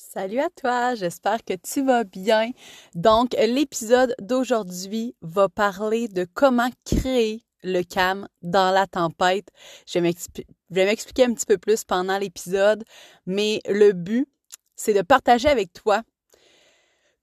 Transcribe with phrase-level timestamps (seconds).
[0.00, 2.52] Salut à toi, j'espère que tu vas bien.
[2.94, 9.48] Donc, l'épisode d'aujourd'hui va parler de comment créer le calme dans la tempête.
[9.88, 12.84] Je vais m'expliquer un petit peu plus pendant l'épisode,
[13.26, 14.28] mais le but,
[14.76, 16.02] c'est de partager avec toi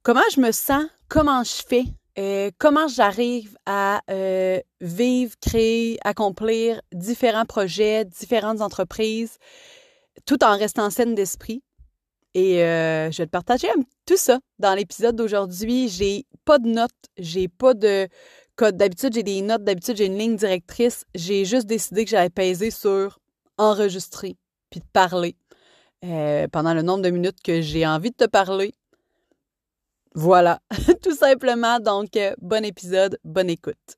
[0.04, 1.86] comment je me sens, comment je fais,
[2.20, 9.38] euh, comment j'arrive à euh, vivre, créer, accomplir différents projets, différentes entreprises,
[10.26, 11.64] tout en restant saine d'esprit.
[12.36, 13.70] Et euh, je vais te partager
[14.06, 15.88] tout ça dans l'épisode d'aujourd'hui.
[15.88, 18.10] J'ai pas de notes, j'ai pas de
[18.58, 18.76] code.
[18.76, 21.06] D'habitude, j'ai des notes, d'habitude, j'ai une ligne directrice.
[21.16, 23.20] J'ai juste décidé que j'allais peser sur
[23.58, 24.36] enregistrer
[24.70, 25.38] puis de parler
[26.04, 28.74] euh, pendant le nombre de minutes que j'ai envie de te parler.
[30.14, 30.60] Voilà,
[31.02, 31.80] tout simplement.
[31.80, 33.98] Donc, euh, bon épisode, bonne écoute.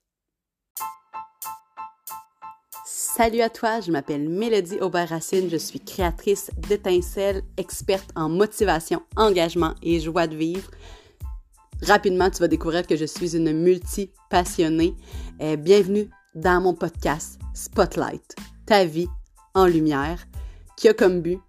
[2.89, 9.75] Salut à toi, je m'appelle Mélodie Aubert-Racine, je suis créatrice d'étincelles, experte en motivation, engagement
[9.83, 10.71] et joie de vivre.
[11.81, 14.95] Rapidement, tu vas découvrir que je suis une multi-passionnée.
[15.41, 19.09] Euh, bienvenue dans mon podcast Spotlight, ta vie
[19.53, 20.25] en lumière,
[20.77, 21.41] qui a comme but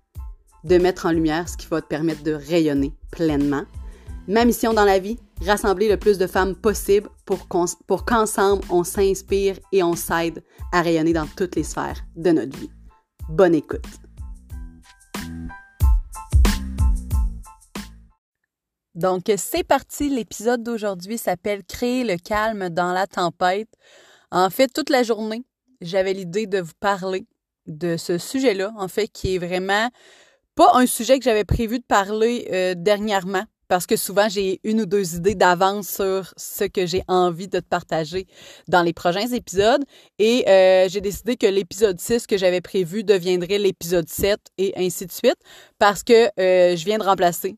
[0.64, 3.62] de mettre en lumière ce qui va te permettre de rayonner pleinement.
[4.28, 7.48] Ma mission dans la vie, rassembler le plus de femmes possible pour
[8.04, 12.68] qu'ensemble on s'inspire et on s'aide à rayonner dans toutes les sphères de notre vie.
[13.30, 13.86] Bonne écoute.
[18.94, 20.10] Donc, c'est parti.
[20.10, 23.70] L'épisode d'aujourd'hui s'appelle Créer le calme dans la tempête.
[24.30, 25.42] En fait, toute la journée,
[25.80, 27.26] j'avais l'idée de vous parler
[27.66, 29.88] de ce sujet-là, en fait, qui est vraiment
[30.54, 34.83] pas un sujet que j'avais prévu de parler euh, dernièrement, parce que souvent j'ai une
[34.83, 38.27] ou deux idées d'avance sur ce que j'ai envie de te partager
[38.66, 39.84] dans les prochains épisodes.
[40.19, 45.06] Et euh, j'ai décidé que l'épisode 6 que j'avais prévu deviendrait l'épisode 7 et ainsi
[45.06, 45.39] de suite
[45.78, 47.56] parce que euh, je viens de remplacer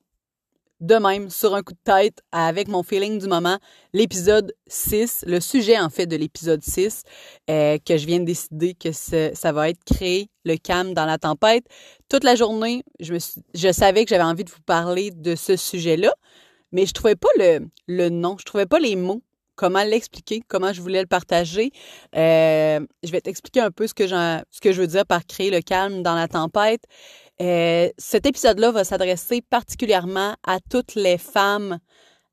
[0.80, 3.58] de même, sur un coup de tête, avec mon feeling du moment,
[3.92, 7.02] l'épisode 6, le sujet en fait de l'épisode 6,
[7.50, 11.18] euh, que je viens de décider que ça va être créer le calme dans la
[11.18, 11.64] tempête.
[12.08, 13.18] Toute la journée, je,
[13.72, 16.12] savais que j'avais envie de vous parler de ce sujet-là,
[16.72, 19.22] mais je trouvais pas le, le nom, je trouvais pas les mots
[19.60, 21.70] comment l'expliquer, comment je voulais le partager.
[22.16, 25.50] Euh, je vais t'expliquer un peu ce que, ce que je veux dire par créer
[25.50, 26.82] le calme dans la tempête.
[27.40, 31.78] Euh, cet épisode-là va s'adresser particulièrement à toutes les femmes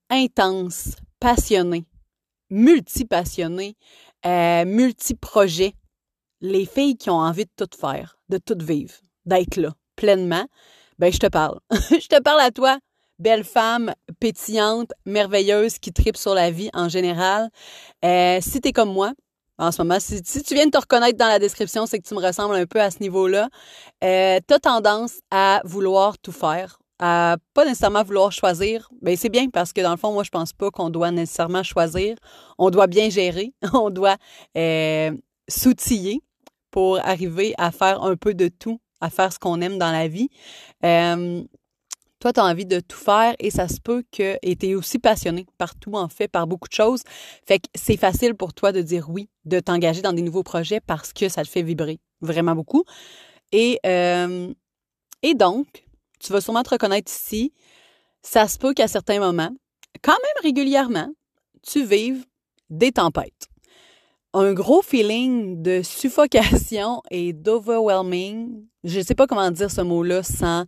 [0.10, 1.86] intenses, passionnées,
[2.50, 3.76] multi-passionnées,
[4.26, 5.74] euh, multi-projets,
[6.42, 8.96] les filles qui ont envie de tout faire, de tout vivre,
[9.26, 10.46] d'être là, pleinement.
[11.00, 11.60] Ben, je te parle.
[11.72, 12.78] je te parle à toi,
[13.20, 17.50] belle femme pétillante, merveilleuse, qui tripe sur la vie en général.
[18.04, 19.14] Euh, si tu es comme moi,
[19.58, 20.00] en ce moment.
[20.00, 22.66] Si, tu viens de te reconnaître dans la description, c'est que tu me ressembles un
[22.66, 23.50] peu à ce niveau-là.
[24.04, 28.90] Euh, tu as tendance à vouloir tout faire, à pas nécessairement vouloir choisir.
[29.02, 31.64] Ben c'est bien parce que dans le fond, moi, je pense pas qu'on doit nécessairement
[31.64, 32.16] choisir.
[32.58, 33.54] On doit bien gérer.
[33.74, 34.18] On doit
[34.58, 35.12] euh,
[35.48, 36.22] s'outiller
[36.72, 40.08] pour arriver à faire un peu de tout, à faire ce qu'on aime dans la
[40.08, 40.30] vie.
[40.84, 41.44] Euh,
[42.20, 45.00] toi, tu as envie de tout faire et ça se peut que tu es aussi
[45.00, 47.04] passionné partout, en fait, par beaucoup de choses.
[47.46, 50.80] Fait que c'est facile pour toi de dire oui, de t'engager dans des nouveaux projets
[50.80, 52.84] parce que ça te fait vibrer vraiment beaucoup.
[53.52, 54.52] Et, euh,
[55.22, 55.86] et donc,
[56.20, 57.54] tu vas sûrement te reconnaître ici,
[58.22, 59.52] ça se peut qu'à certains moments,
[60.02, 61.10] quand même régulièrement,
[61.62, 62.26] tu vives
[62.70, 63.48] des tempêtes.
[64.34, 68.66] Un gros feeling de suffocation et d'overwhelming.
[68.84, 70.66] Je ne sais pas comment dire ce mot-là sans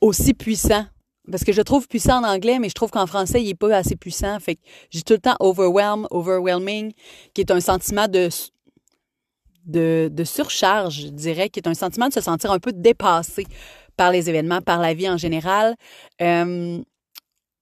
[0.00, 0.84] aussi puissant.
[1.30, 3.76] Parce que je trouve puissant en anglais, mais je trouve qu'en français, il n'est pas
[3.76, 4.38] assez puissant.
[4.40, 6.92] Fait que j'ai tout le temps overwhelm, overwhelming,
[7.34, 8.30] qui est un sentiment de,
[9.66, 13.46] de, surcharge, je dirais, qui est un sentiment de se sentir un peu dépassé
[13.96, 15.74] par les événements, par la vie en général.
[16.22, 16.80] Euh,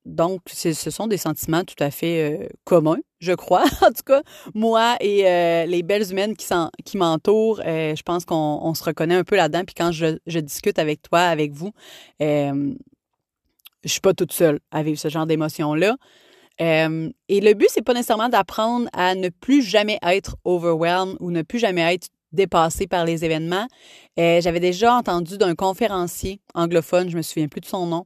[0.04, 3.64] donc, ce sont des sentiments tout à fait euh, communs, je crois.
[3.82, 4.22] en tout cas,
[4.54, 9.24] moi et euh, les belles humaines qui, m'entourent, euh, je pense qu'on se reconnaît un
[9.24, 9.62] peu là-dedans.
[9.64, 11.72] Puis quand je, discute avec toi, avec vous,
[12.20, 12.74] je
[13.84, 15.96] suis pas toute seule à vivre ce genre d'émotions-là.
[16.58, 21.42] et le but, c'est pas nécessairement d'apprendre à ne plus jamais être overwhelmed ou ne
[21.42, 23.66] plus jamais être dépassé par les événements.
[24.16, 28.04] J'avais déjà entendu d'un conférencier anglophone, je me souviens plus de son nom,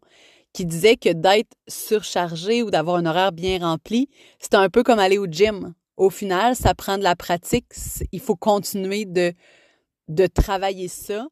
[0.53, 4.09] qui disait que d'être surchargé ou d'avoir un horaire bien rempli,
[4.39, 5.75] c'est un peu comme aller au gym.
[5.97, 7.67] Au final, ça prend de la pratique.
[8.13, 9.35] Il faut continuer de,
[10.35, 11.27] travailler ça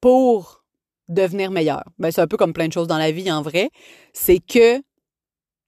[0.00, 0.64] pour
[1.08, 1.84] devenir meilleur.
[1.98, 3.70] Ben, c'est un peu comme plein de choses dans la vie en vrai.
[4.12, 4.82] C'est que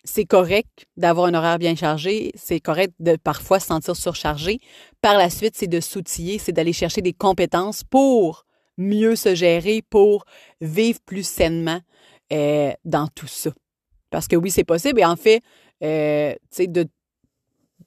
[0.05, 4.61] c'est correct d'avoir un horaire bien chargé, c'est correct de parfois se sentir surchargé.
[5.03, 8.47] Par la suite, c'est de s'outiller, c'est d'aller chercher des compétences pour
[8.79, 10.25] mieux se gérer, pour
[10.61, 11.81] vivre plus sainement,
[12.31, 13.51] dans tout ça.
[14.11, 15.01] Parce que oui, c'est possible.
[15.01, 15.43] Et en fait,
[15.83, 16.67] euh, tu sais,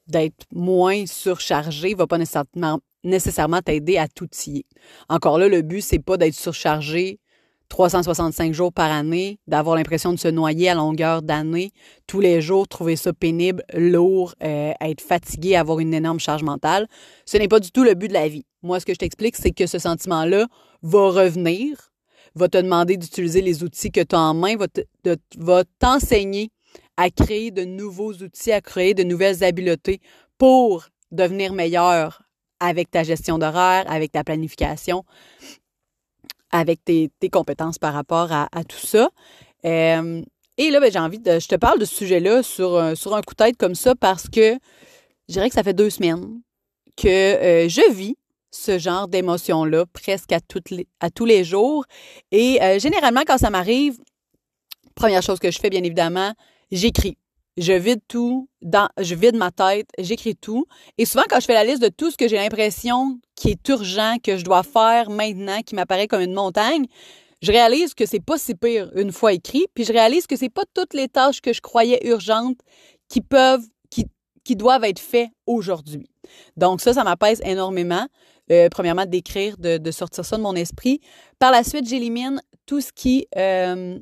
[0.06, 4.64] d'être moins surchargé va pas nécessairement, nécessairement t'aider à tout tirer.
[5.08, 7.18] Encore là, le but, c'est pas d'être surchargé
[7.68, 11.70] 365 jours par année, d'avoir l'impression de se noyer à longueur d'année,
[12.08, 16.88] tous les jours, trouver ça pénible, lourd, euh, être fatigué, avoir une énorme charge mentale.
[17.24, 18.44] Ce n'est pas du tout le but de la vie.
[18.62, 20.48] Moi, ce que je t'explique, c'est que ce sentiment-là
[20.82, 21.89] va revenir,
[22.34, 24.56] va te demander d'utiliser les outils que tu as en main,
[25.38, 26.50] va t'enseigner
[26.96, 30.00] à créer de nouveaux outils, à créer de nouvelles habiletés
[30.38, 32.22] pour devenir meilleur
[32.60, 35.04] avec ta gestion d'horaire, avec ta planification,
[36.50, 39.08] avec tes, compétences par rapport à, tout ça.
[39.64, 40.22] Euh,
[40.58, 41.38] et là, ben, j'ai envie de.
[41.38, 44.58] Je te parle de ce sujet-là sur, un coup de tête comme ça parce que
[45.28, 46.42] je dirais que ça fait deux semaines
[46.96, 48.16] que euh, je vis
[48.50, 51.84] ce genre d'émotion-là presque à, toutes les, à tous les jours.
[52.32, 53.98] Et euh, généralement, quand ça m'arrive,
[54.94, 56.32] première chose que je fais, bien évidemment,
[56.70, 57.16] j'écris.
[57.56, 60.66] Je vide tout, dans, je vide ma tête, j'écris tout.
[60.98, 63.68] Et souvent, quand je fais la liste de tout ce que j'ai l'impression qui est
[63.68, 66.86] urgent, que je dois faire maintenant, qui m'apparaît comme une montagne,
[67.42, 70.50] je réalise que c'est pas si pire une fois écrit, puis je réalise que c'est
[70.50, 72.58] pas toutes les tâches que je croyais urgentes
[73.08, 74.06] qui peuvent, qui,
[74.44, 76.08] qui doivent être faites aujourd'hui.
[76.56, 78.06] Donc ça, ça m'apaise énormément.
[78.50, 81.00] Euh, premièrement, d'écrire, de, sortir ça de mon esprit.
[81.38, 83.98] Par la suite, j'élimine tout ce qui euh,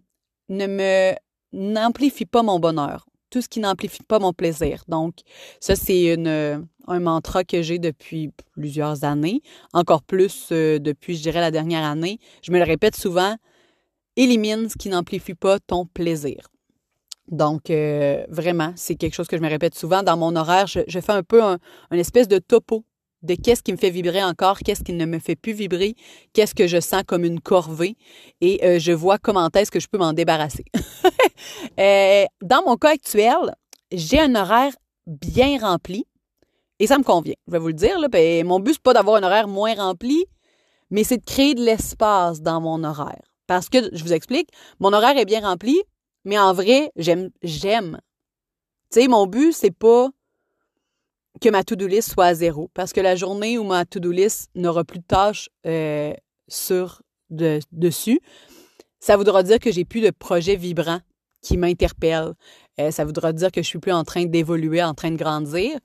[0.48, 1.12] ne me
[1.52, 4.84] n'amplifie pas mon bonheur tout ce qui n'amplifie pas mon plaisir.
[4.88, 5.16] Donc,
[5.60, 9.42] ça, c'est un mantra que j'ai depuis plusieurs années,
[9.74, 12.20] encore plus euh, depuis, je dirais, la dernière année.
[12.40, 13.36] Je me le répète souvent,
[14.16, 16.48] élimine ce qui n'amplifie pas ton plaisir.
[17.30, 20.02] Donc, vraiment, c'est quelque chose que je me répète souvent.
[20.02, 21.58] Dans mon horaire, je, fais un peu un,
[21.90, 22.86] une espèce de topo
[23.22, 25.94] de qu'est-ce qui me fait vibrer encore, qu'est-ce qui ne me fait plus vibrer,
[26.32, 27.96] qu'est-ce que je sens comme une corvée
[28.40, 30.64] et euh, je vois comment est-ce que je peux m'en débarrasser.
[31.78, 33.54] Euh, dans mon cas actuel,
[33.92, 34.72] j'ai un horaire
[35.06, 36.04] bien rempli
[36.80, 37.34] et ça me convient.
[37.46, 37.98] Je vais vous le dire.
[37.98, 40.24] Là, ben, mon but, n'est pas d'avoir un horaire moins rempli,
[40.90, 43.22] mais c'est de créer de l'espace dans mon horaire.
[43.46, 44.50] Parce que, je vous explique,
[44.80, 45.80] mon horaire est bien rempli,
[46.24, 48.00] mais en vrai, j'aime, j'aime.
[48.92, 50.08] Tu sais, mon but, c'est pas
[51.38, 52.70] que ma to-do list soit à zéro.
[52.74, 56.12] Parce que la journée où ma to-do list n'aura plus de tâches euh,
[56.48, 58.20] sur de, dessus,
[59.00, 61.00] ça voudra dire que j'ai plus de projets vibrants
[61.42, 62.34] qui m'interpellent.
[62.80, 65.78] Euh, ça voudra dire que je suis plus en train d'évoluer, en train de grandir.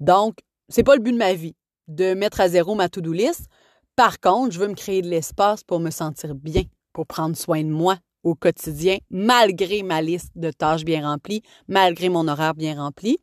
[0.00, 0.38] Donc,
[0.68, 1.54] c'est pas le but de ma vie
[1.88, 3.46] de mettre à zéro ma to-do list.
[3.94, 7.62] Par contre, je veux me créer de l'espace pour me sentir bien, pour prendre soin
[7.62, 12.74] de moi, au quotidien, malgré ma liste de tâches bien remplie, malgré mon horaire bien
[12.74, 13.18] rempli.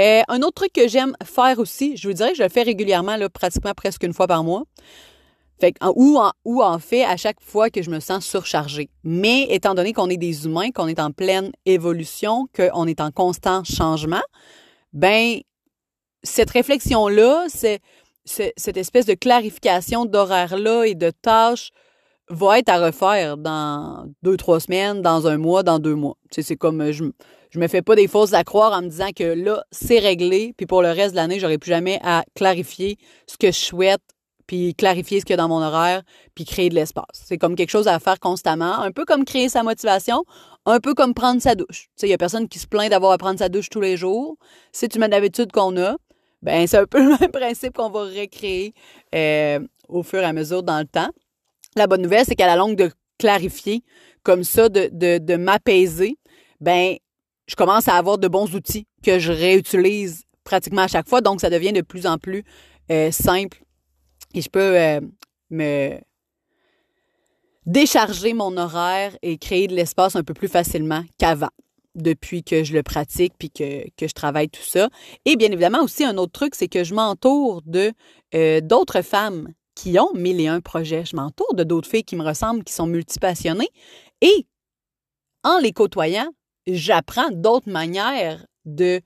[0.00, 2.62] Euh, un autre truc que j'aime faire aussi, je vous dirais que je le fais
[2.62, 4.62] régulièrement, là, pratiquement presque une fois par mois.
[5.96, 8.90] Ou, en, ou en fait à chaque fois que je me sens surchargée.
[9.04, 13.10] Mais étant donné qu'on est des humains, qu'on est en pleine évolution, qu'on est en
[13.10, 14.22] constant changement,
[14.92, 15.40] ben
[16.22, 17.80] cette réflexion-là, c'est
[18.26, 21.70] cette espèce de clarification d'horaire-là et de tâches
[22.28, 26.16] va être à refaire dans deux, trois semaines, dans un mois, dans deux mois.
[26.30, 27.04] Tu sais, c'est comme euh, je,
[27.50, 30.52] je me fais pas des fausses à croire en me disant que là, c'est réglé,
[30.56, 34.02] puis pour le reste de l'année, j'aurai plus jamais à clarifier ce que je souhaite,
[34.46, 36.02] puis clarifier ce qu'il y a dans mon horaire,
[36.34, 37.04] puis créer de l'espace.
[37.12, 40.24] C'est comme quelque chose à faire constamment, un peu comme créer sa motivation,
[40.66, 41.84] un peu comme prendre sa douche.
[41.84, 43.80] Tu sais, il y a personne qui se plaint d'avoir à prendre sa douche tous
[43.80, 44.36] les jours.
[44.72, 45.96] C'est une habitude qu'on a.
[46.42, 48.74] Ben, c'est un peu le même principe qu'on va recréer
[49.14, 51.10] euh, au fur et à mesure dans le temps.
[51.76, 53.84] La bonne nouvelle, c'est qu'à la longue de clarifier
[54.22, 56.18] comme ça, de, de, m'apaiser,
[56.60, 56.96] ben,
[57.46, 61.20] je commence à avoir de bons outils que je réutilise pratiquement à chaque fois.
[61.20, 62.44] Donc, ça devient de plus en plus
[62.90, 63.62] euh, simple
[64.34, 65.00] et je peux euh,
[65.50, 65.98] me
[67.66, 71.50] décharger mon horaire et créer de l'espace un peu plus facilement qu'avant
[71.94, 74.88] depuis que je le pratique puis que, je travaille tout ça.
[75.24, 77.92] Et bien évidemment aussi un autre truc, c'est que je m'entoure de
[78.34, 81.04] euh, d'autres femmes qui ont mille et un projets.
[81.04, 83.68] Je m'entoure de d'autres filles qui me ressemblent, qui sont multipassionnées.
[84.20, 84.46] Et
[85.44, 86.28] en les côtoyant,
[86.66, 89.00] j'apprends d'autres manières de,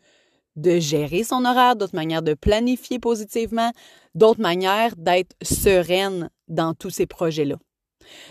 [0.57, 3.73] de gérer son horaire, d'autres manières de planifier positivement,
[4.15, 7.57] d'autres manières d'être sereine dans tous ces projets-là.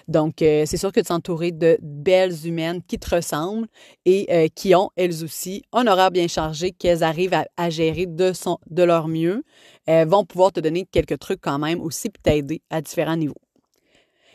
[0.07, 3.67] Donc, euh, c'est sûr que de s'entourer de belles humaines qui te ressemblent
[4.05, 8.33] et euh, qui ont, elles aussi, un horaire bien chargé qu'elles arrivent à, gérer de,
[8.33, 9.43] son, leur mieux,
[9.89, 13.35] euh, vont pouvoir te donner quelques trucs quand même aussi pour t'aider à différents niveaux.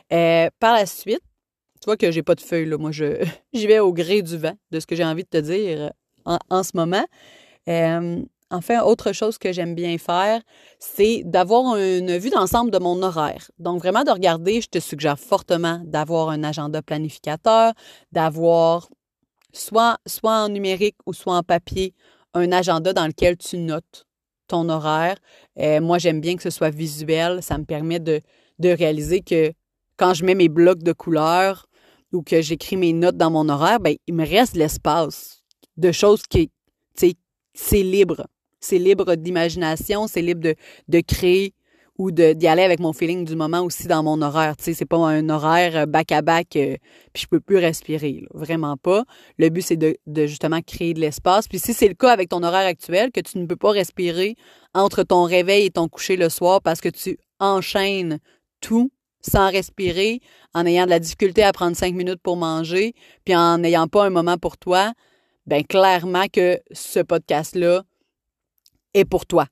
[0.08, 1.22] par la suite,
[1.80, 2.78] tu vois que j'ai pas de feuille, là.
[2.78, 5.38] Moi, je, j'y vais au gré du vent de ce que j'ai envie de te
[5.38, 5.92] dire
[6.24, 7.04] en ce moment.
[8.50, 10.40] Enfin, autre chose que j'aime bien faire,
[10.78, 13.50] c'est d'avoir une vue d'ensemble de mon horaire.
[13.58, 17.72] Donc, vraiment de regarder, je te suggère fortement d'avoir un agenda planificateur,
[18.12, 18.88] d'avoir
[19.52, 21.94] soit, en numérique ou soit en papier,
[22.34, 24.06] un agenda dans lequel tu notes
[24.46, 25.16] ton horaire.
[25.58, 27.42] Euh, moi, j'aime bien que ce soit visuel.
[27.42, 28.20] Ça me permet de,
[28.62, 29.52] réaliser que
[29.96, 31.66] quand je mets mes blocs de couleurs
[32.12, 35.42] ou que j'écris mes notes dans mon horaire, ben, il me reste l'espace
[35.76, 36.50] de choses qui,
[37.56, 38.26] c'est libre.
[38.64, 40.40] C'est libre d'imagination, c'est libre
[40.88, 41.52] de, créer
[41.98, 44.56] ou d'y aller avec mon feeling du moment aussi dans mon horaire.
[44.56, 46.76] Tu sais, c'est pas un horaire back-à-back, euh,
[47.12, 49.04] puis je peux plus respirer, vraiment pas.
[49.36, 51.46] Le but, c'est de, de, justement créer de l'espace.
[51.46, 54.34] Puis si c'est le cas avec ton horaire actuel, que tu ne peux pas respirer
[54.72, 58.18] entre ton réveil et ton coucher le soir parce que tu enchaînes
[58.62, 58.90] tout
[59.20, 60.20] sans respirer,
[60.54, 62.94] en ayant de la difficulté à prendre cinq minutes pour manger,
[63.24, 64.92] puis en n'ayant pas un moment pour toi,
[65.46, 67.84] ben clairement que ce podcast-là
[68.94, 69.46] est pour toi.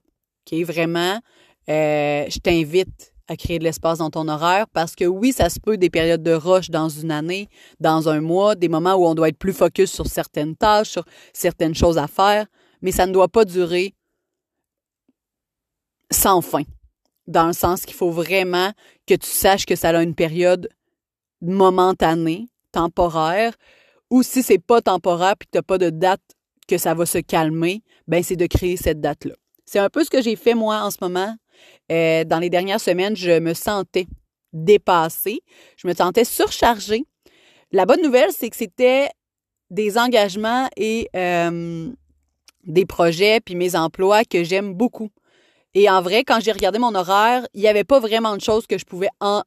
[0.46, 0.58] OK?
[0.60, 1.20] Vraiment,
[1.68, 5.60] euh, je t'invite à créer de l'espace dans ton horaire parce que oui, ça se
[5.60, 7.48] peut des périodes de rush dans une année,
[7.80, 11.04] dans un mois, des moments où on doit être plus focus sur certaines tâches, sur
[11.32, 12.46] certaines choses à faire,
[12.82, 13.94] mais ça ne doit pas durer
[16.10, 16.64] sans fin
[17.26, 18.72] dans le sens qu'il faut vraiment
[19.06, 20.68] que tu saches que ça a une période
[21.40, 23.54] momentanée, temporaire,
[24.10, 26.20] ou si c'est pas temporaire puis que tu n'as pas de date
[26.68, 29.34] que ça va se calmer, ben c'est de créer cette date-là.
[29.64, 31.34] C'est un peu ce que j'ai fait moi en ce moment.
[31.90, 34.06] Euh, dans les dernières semaines, je me sentais
[34.52, 35.40] dépassée,
[35.76, 37.04] je me sentais surchargée.
[37.70, 39.08] La bonne nouvelle, c'est que c'était
[39.70, 41.90] des engagements et euh,
[42.64, 45.10] des projets puis mes emplois que j'aime beaucoup.
[45.74, 48.66] Et en vrai, quand j'ai regardé mon horaire, il n'y avait pas vraiment de choses
[48.66, 49.42] que je pouvais en,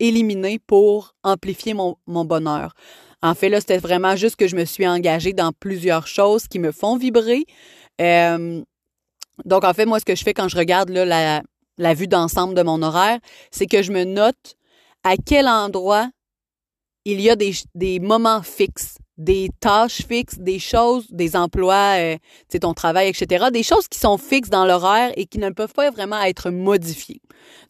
[0.00, 2.74] éliminer pour amplifier mon, bonheur.
[3.22, 6.58] En fait, là, c'était vraiment juste que je me suis engagée dans plusieurs choses qui
[6.58, 7.44] me font vibrer.
[8.00, 8.62] Euh,
[9.44, 11.42] donc, en fait, moi, ce que je fais quand je regarde la,
[11.94, 13.18] vue d'ensemble de mon horaire,
[13.50, 14.56] c'est que je me note
[15.04, 16.10] à quel endroit
[17.04, 22.16] il y a des, moments fixes des tâches fixes, des choses, des emplois, euh,
[22.50, 23.46] tu ton travail, etc.
[23.52, 27.20] Des choses qui sont fixes dans l'horaire et qui ne peuvent pas vraiment être modifiées.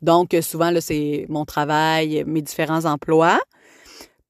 [0.00, 3.38] Donc, euh, souvent, là, c'est mon travail, mes différents emplois.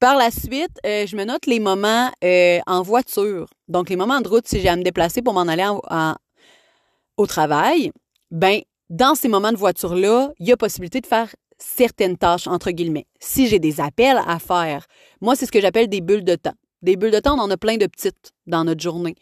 [0.03, 2.11] Par la suite, euh, je me note les moments
[2.67, 3.47] en voiture.
[3.69, 5.65] Donc, les moments de route, si j'ai à me déplacer pour m'en aller
[7.17, 7.93] au travail,
[8.33, 12.73] ben, dans ces moments de voiture-là, il y a possibilité de faire certaines tâches, entre
[12.73, 13.07] guillemets.
[13.21, 14.87] Si j'ai des appels à faire,
[15.21, 16.57] moi, c'est ce que j'appelle des bulles de temps.
[16.83, 19.15] Des bulles de temps, on en a plein de petites dans notre journée.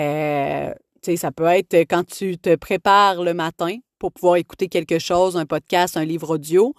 [0.00, 0.74] Euh,
[1.16, 5.46] ça peut être quand tu te prépares le matin pour pouvoir écouter quelque chose, un
[5.46, 6.74] podcast, un livre audio.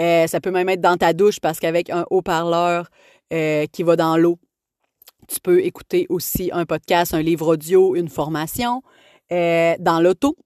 [0.00, 2.88] Euh, ça peut même être dans ta douche parce qu'avec un haut-parleur
[3.32, 4.38] euh, qui va dans l'eau,
[5.26, 8.82] tu peux écouter aussi un podcast, un livre audio, une formation.
[9.32, 10.36] Euh, dans l'auto,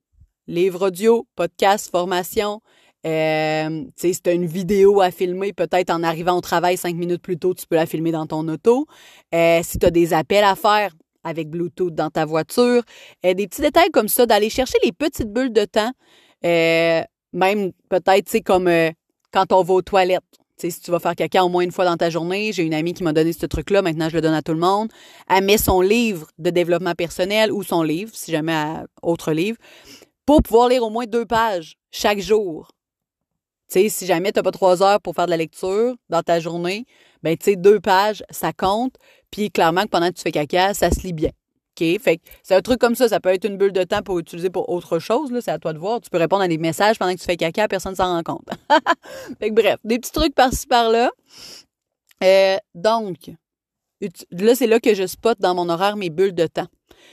[0.47, 2.61] livre audio, podcast, formation.
[3.05, 7.39] Si tu as une vidéo à filmer, peut-être en arrivant au travail cinq minutes plus
[7.39, 8.87] tôt, tu peux la filmer dans ton auto.
[9.33, 10.93] Si tu as des appels à faire
[11.25, 12.83] avec Bluetooth dans ta voiture,
[13.25, 15.93] des petits détails comme ça, d'aller chercher les petites bulles de temps,
[17.33, 18.69] même peut-être, comme
[19.33, 20.23] quand on va aux toilettes.
[20.59, 22.95] si tu vas faire caca au moins une fois dans ta journée, j'ai une amie
[22.95, 24.91] qui m'a donné ce truc-là, maintenant je le donne à tout le monde.
[25.29, 28.55] Elle met son livre de développement personnel ou son livre, si jamais
[29.03, 29.59] autre livre,
[30.27, 32.69] pour pouvoir lire au moins deux pages chaque jour
[33.89, 36.85] si jamais tu n'as pas trois heures pour faire de la lecture dans ta journée,
[37.23, 38.97] ben, deux pages, ça compte.
[39.31, 41.31] Puis, clairement, que pendant que tu fais caca, ça se lit bien.
[41.99, 43.09] Fait c'est un truc comme ça.
[43.09, 45.31] Ça peut être une bulle de temps pour utiliser pour autre chose.
[45.31, 45.41] Là.
[45.41, 46.01] C'est à toi de voir.
[46.01, 48.23] Tu peux répondre à des messages pendant que tu fais caca, personne ne s'en rend
[48.23, 48.49] compte.
[49.41, 51.11] fait que, bref, des petits trucs par-ci, par-là.
[52.23, 53.31] Euh, donc,
[54.31, 56.69] là, c'est là que je spot dans mon horaire mes bulles de temps.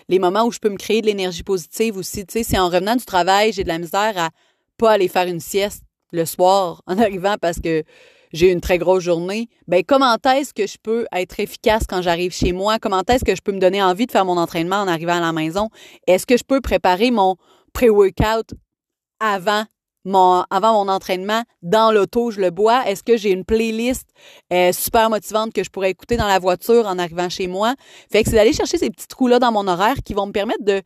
[0.07, 2.25] Les moments où je peux me créer de l'énergie positive aussi.
[2.25, 4.29] Tu sais, si en revenant du travail, j'ai de la misère à
[4.77, 7.83] pas aller faire une sieste, le soir en arrivant parce que
[8.31, 12.31] j'ai une très grosse journée, ben comment est-ce que je peux être efficace quand j'arrive
[12.31, 12.79] chez moi?
[12.79, 15.19] Comment est-ce que je peux me donner envie de faire mon entraînement en arrivant à
[15.19, 15.69] la maison?
[16.07, 17.35] Est-ce que je peux préparer mon
[17.73, 18.53] pré-workout
[19.19, 19.65] avant
[20.05, 22.87] mon, avant mon entraînement dans l'auto, je le bois?
[22.87, 24.09] Est-ce que j'ai une playlist
[24.53, 27.75] euh, super motivante que je pourrais écouter dans la voiture en arrivant chez moi?
[28.11, 30.63] Fait que c'est d'aller chercher ces petits trous-là dans mon horaire qui vont me permettre
[30.63, 30.81] de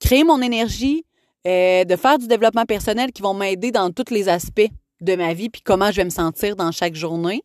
[0.00, 1.04] créer mon énergie,
[1.46, 4.68] euh, de faire du développement personnel qui vont m'aider dans tous les aspects
[5.00, 7.42] de ma vie, puis comment je vais me sentir dans chaque journée.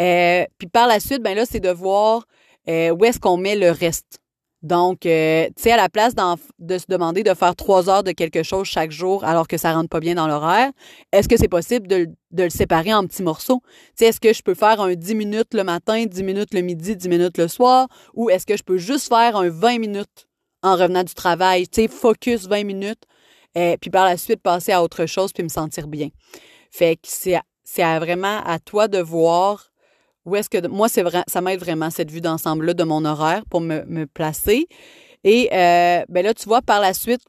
[0.00, 2.26] Euh, puis par la suite, ben là, c'est de voir
[2.68, 4.18] euh, où est-ce qu'on met le reste.
[4.62, 6.14] Donc, tu sais, à la place
[6.60, 9.72] de se demander de faire trois heures de quelque chose chaque jour alors que ça
[9.72, 10.70] rentre pas bien dans l'horaire,
[11.10, 13.60] est-ce que c'est possible de, de, le séparer en petits morceaux?
[13.64, 16.60] Tu sais, est-ce que je peux faire un 10 minutes le matin, 10 minutes le
[16.60, 20.28] midi, 10 minutes le soir, ou est-ce que je peux juste faire un 20 minutes
[20.62, 23.02] en revenant du travail, tu sais, focus 20 minutes,
[23.80, 26.10] puis par la suite passer à autre chose puis me sentir bien.
[26.72, 29.70] Fait que c'est, vraiment à toi de voir
[30.24, 33.44] où est-ce que, moi, c'est vrai, ça m'aide vraiment cette vue d'ensemble-là de mon horaire
[33.50, 34.68] pour me, placer.
[35.22, 37.20] Et euh, ben là, tu vois, par la suite,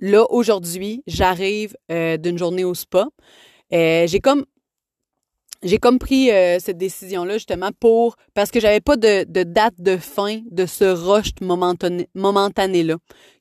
[0.00, 3.06] là, aujourd'hui, j'arrive euh, d'une journée au spa.
[3.72, 4.44] Euh, j'ai comme
[5.62, 10.40] j'ai comme pris cette décision-là justement pour parce que j'avais pas de, date de fin
[10.50, 12.96] de ce rush momentané, momentané-là,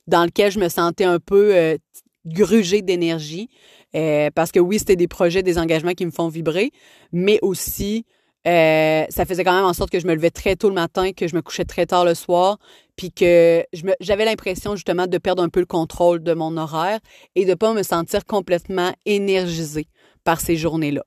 [0.05, 1.77] dans lequel je me sentais un peu
[2.25, 3.49] grugée d'énergie.
[3.95, 6.71] Euh, parce que oui, c'était des projets, des engagements qui me font vibrer,
[7.11, 8.05] mais aussi
[8.47, 11.11] euh, ça faisait quand même en sorte que je me levais très tôt le matin,
[11.11, 12.57] que je me couchais très tard le soir,
[12.95, 13.65] puis que
[13.99, 16.99] j'avais l'impression justement de perdre un peu le contrôle de mon horaire
[17.35, 19.87] et de pas me sentir complètement énergisée
[20.23, 21.03] par ces journées-là.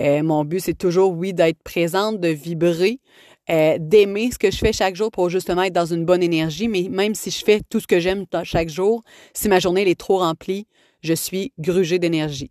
[0.00, 3.00] Euh, mon but, c'est toujours, oui, d'être présente, de vibrer,
[3.48, 6.66] d'aimer ce que je fais chaque jour pour justement être dans une bonne énergie.
[6.66, 9.02] Mais même si je fais tout ce que j'aime chaque jour,
[9.34, 10.66] si ma journée est trop remplie,
[11.06, 12.50] je suis grugée d'énergie.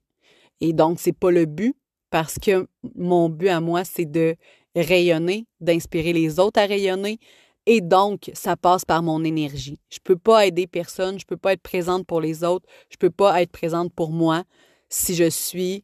[0.61, 1.75] Et donc, c'est pas le but
[2.09, 4.35] parce que mon but à moi, c'est de
[4.75, 7.19] rayonner, d'inspirer les autres à rayonner.
[7.65, 9.79] Et donc, ça passe par mon énergie.
[9.89, 13.09] Je peux pas aider personne, je peux pas être présente pour les autres, je peux
[13.09, 14.43] pas être présente pour moi
[14.89, 15.83] si je suis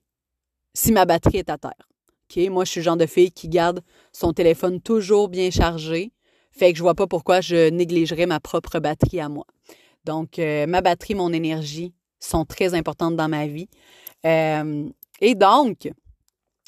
[0.74, 1.90] si ma batterie est à terre.
[2.30, 2.50] OK?
[2.50, 3.82] Moi, je suis le genre de fille qui garde
[4.14, 6.14] son téléphone toujours bien chargé.
[6.52, 9.46] Fait que je vois pas pourquoi je négligerais ma propre batterie à moi.
[10.06, 11.94] Donc, euh, ma batterie, mon énergie
[12.28, 13.68] sont très importantes dans ma vie.
[14.26, 14.88] Euh,
[15.20, 15.90] et donc,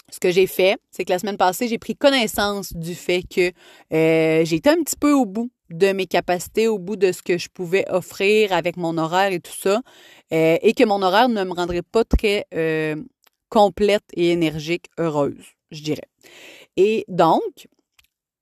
[0.10, 3.52] ce que j'ai fait, c'est que la semaine passée, j'ai pris connaissance du fait que
[3.94, 7.38] euh, j'étais un petit peu au bout de mes capacités, au bout de ce que
[7.38, 9.82] je pouvais offrir avec mon horaire et tout ça,
[10.30, 12.46] et que mon horaire ne me rendrait pas très
[13.50, 16.10] complète et énergique, heureuse, je dirais.
[16.76, 17.68] Et donc,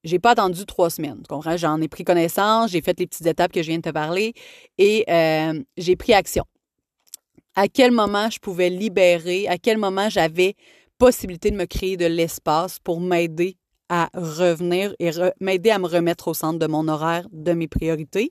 [0.04, 1.22] j'ai pas attendu trois semaines.
[1.58, 4.34] J'en ai pris connaissance, j'ai fait les petites étapes que je viens de te parler
[4.78, 6.46] et euh, j'ai pris action.
[7.56, 10.56] À quel moment je pouvais libérer, à quel moment j'avais
[10.98, 13.58] possibilité de me créer de l'espace pour m'aider
[13.90, 18.30] à revenir et m'aider à me remettre au centre de mon horaire, de mes priorités.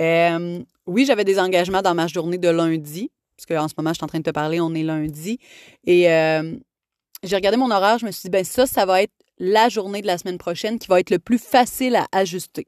[0.00, 3.96] Euh, oui, j'avais des engagements dans ma journée de lundi, parce qu'en ce moment, je
[3.96, 5.38] suis en train de te parler, on est lundi.
[5.84, 6.56] Et euh,
[7.22, 10.00] j'ai regardé mon horaire, je me suis dit, ben ça, ça va être la journée
[10.00, 12.66] de la semaine prochaine qui va être le plus facile à ajuster.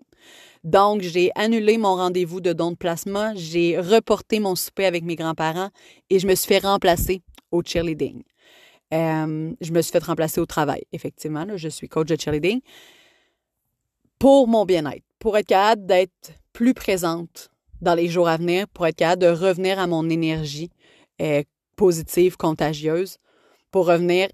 [0.64, 5.16] Donc, j'ai annulé mon rendez-vous de don de plasma, j'ai reporté mon souper avec mes
[5.16, 5.70] grands-parents
[6.10, 8.22] et je me suis fait remplacer au cheerleading.
[8.92, 11.46] Euh, je me suis fait remplacer au travail, effectivement.
[11.56, 12.60] je suis coach de cheerleading
[14.18, 18.86] pour mon bien-être, pour être capable d'être plus présente dans les jours à venir pour
[18.86, 20.70] être capable de revenir à mon énergie
[21.20, 21.42] euh,
[21.76, 23.18] positive, contagieuse,
[23.70, 24.28] pour revenir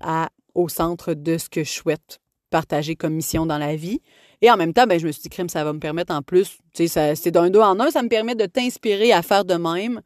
[0.55, 4.01] au centre de ce que je souhaite partager comme mission dans la vie.
[4.45, 6.21] Et en même temps, ben, je me suis dit, crime, ça va me permettre en
[6.21, 9.47] plus, tu sais, c'est d'un dos en un, ça me permet de t'inspirer à faire
[9.47, 10.03] de même.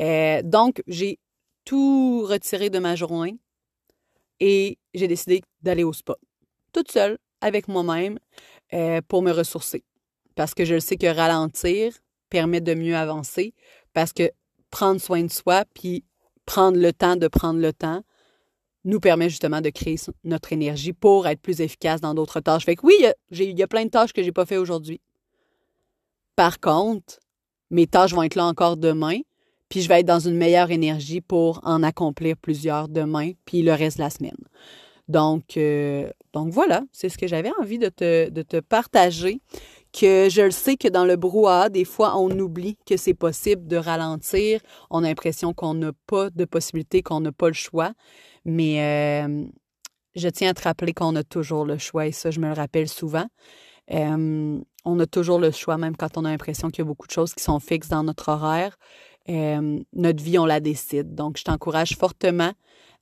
[0.00, 1.18] Euh, donc, j'ai
[1.66, 3.36] tout retiré de ma journée
[4.40, 6.14] et j'ai décidé d'aller au spa,
[6.72, 8.18] toute seule, avec moi-même,
[8.72, 9.84] euh, pour me ressourcer.
[10.36, 11.92] Parce que je sais que ralentir,
[12.30, 13.52] permet de mieux avancer
[13.92, 14.30] parce que
[14.70, 16.02] prendre soin de soi, puis
[16.46, 18.02] prendre le temps de prendre le temps,
[18.84, 22.64] nous permet justement de créer notre énergie pour être plus efficace dans d'autres tâches.
[22.64, 22.94] Fait que oui,
[23.30, 25.00] il y, a plein de tâches que j'ai pas fait aujourd'hui.
[26.36, 27.18] Par contre,
[27.70, 29.18] mes tâches vont être là encore demain,
[29.68, 33.72] puis je vais être dans une meilleure énergie pour en accomplir plusieurs demain, puis le
[33.72, 34.36] reste de la semaine.
[35.08, 39.40] Donc, euh, donc voilà, c'est ce que j'avais envie de te, de te partager
[39.92, 43.66] que je le sais que dans le brouhaha, des fois, on oublie que c'est possible
[43.66, 44.60] de ralentir.
[44.90, 47.92] On a l'impression qu'on n'a pas de possibilité, qu'on n'a pas le choix.
[48.44, 49.44] Mais euh,
[50.14, 52.54] je tiens à te rappeler qu'on a toujours le choix et ça, je me le
[52.54, 53.26] rappelle souvent.
[53.90, 57.06] Euh, on a toujours le choix, même quand on a l'impression qu'il y a beaucoup
[57.06, 58.76] de choses qui sont fixes dans notre horaire.
[59.28, 61.14] Euh, notre vie, on la décide.
[61.14, 62.52] Donc, je t'encourage fortement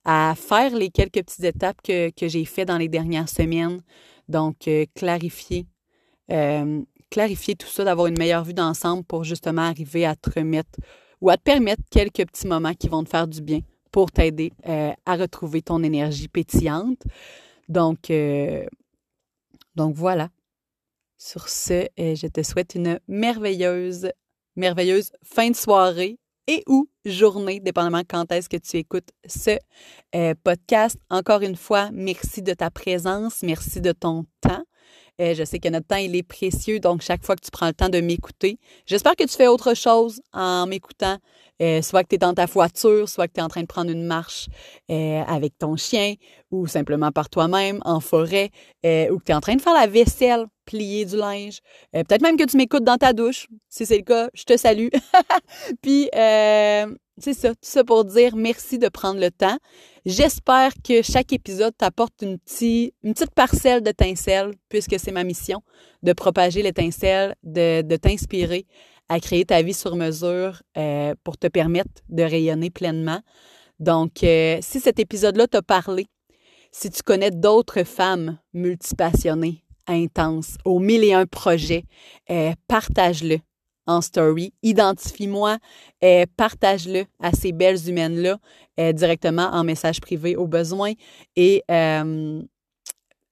[0.05, 3.81] à faire les quelques petites étapes que, que j'ai faites dans les dernières semaines.
[4.27, 5.65] Donc, clarifier
[7.11, 10.79] clarifier tout ça, d'avoir une meilleure vue d'ensemble pour justement arriver à te remettre
[11.19, 13.59] ou à te permettre quelques petits moments qui vont te faire du bien
[13.91, 17.01] pour t'aider euh, à retrouver ton énergie pétillante.
[17.67, 18.65] Donc, euh,
[19.75, 20.29] voilà.
[21.17, 24.09] Sur ce, je te souhaite une merveilleuse,
[24.55, 29.57] merveilleuse fin de soirée et ou journée, dépendamment quand est-ce que tu écoutes ce
[30.43, 30.97] podcast.
[31.11, 34.63] Encore une fois, merci de ta présence, merci de ton temps.
[35.19, 37.67] Euh, je sais que notre temps, il est précieux, donc chaque fois que tu prends
[37.67, 41.17] le temps de m'écouter, j'espère que tu fais autre chose en m'écoutant.
[41.61, 43.67] Euh, soit que tu es dans ta voiture, soit que tu es en train de
[43.67, 44.47] prendre une marche
[44.89, 46.15] euh, avec ton chien
[46.49, 48.49] ou simplement par toi-même en forêt
[48.83, 51.59] ou que tu es en train de faire la vaisselle, plier du linge.
[51.93, 53.47] Peut-être même que tu m'écoutes dans ta douche.
[53.69, 54.87] Si c'est le cas, je te salue.
[55.83, 56.09] Puis,
[57.21, 59.57] c'est ça, tout ça pour dire merci de prendre le temps.
[60.05, 62.37] J'espère que chaque épisode t'apporte une,
[63.03, 63.81] une petite parcelle
[64.69, 65.61] puisque c'est ma mission
[66.03, 68.65] de propager l'étincelle, de, de t'inspirer
[69.09, 73.19] à créer ta vie sur mesure euh, pour te permettre de rayonner pleinement.
[73.79, 76.07] Donc, euh, si cet épisode-là t'a parlé,
[76.71, 81.83] si tu connais d'autres femmes multipassionnées, intenses, aux mille et un projets,
[82.29, 83.39] euh, partage-le
[83.87, 84.53] en story.
[84.63, 85.57] Identifie-moi,
[86.01, 88.37] et partage-le à ces belles humaines-là
[88.93, 90.93] directement en message privé au besoin
[91.35, 91.63] et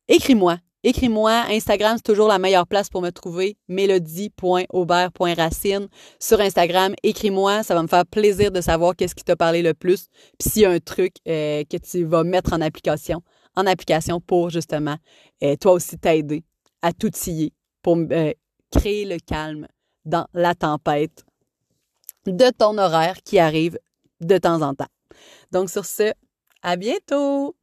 [0.07, 0.57] écris-moi.
[0.81, 1.43] Écris-moi.
[1.49, 3.57] Instagram, c'est toujours la meilleure place pour me trouver.
[3.67, 5.89] mélodie.aubert.racine
[6.21, 6.93] sur Instagram.
[7.03, 7.63] Écris-moi.
[7.63, 10.07] Ça va me faire plaisir de savoir qu'est-ce qui t'a parlé le plus.
[10.39, 13.21] Puis s'il y a un truc que tu vas mettre en application,
[13.57, 14.95] en application pour justement
[15.59, 16.45] toi aussi t'aider
[16.81, 17.97] à t'outiller pour
[18.71, 19.67] créer le calme
[20.09, 21.23] dans la tempête
[22.25, 23.79] de ton horaire qui arrive
[24.21, 24.89] de temps en temps.
[25.51, 26.13] Donc sur ce,
[26.61, 27.55] à bientôt!